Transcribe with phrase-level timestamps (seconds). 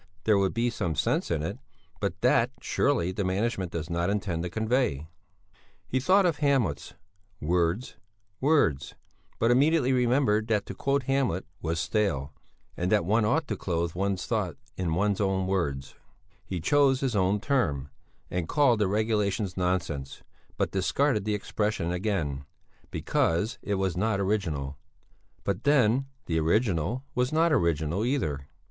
[0.23, 1.59] there would be some sense in it;
[1.99, 5.05] but that, surely, the management does not intend to convey."
[5.87, 6.95] He thought of Hamlet's
[7.39, 7.97] "words,
[8.39, 8.95] words,"
[9.37, 12.33] but immediately remembered that to quote Hamlet was stale,
[12.75, 15.93] and that one ought to clothe one's thoughts in one's own words;
[16.43, 17.89] he chose his own term,
[18.31, 20.23] and called the regulations nonsense,
[20.57, 22.43] but discarded the expression again,
[22.89, 24.79] because it was not original;
[25.43, 28.47] but then the original was not original either.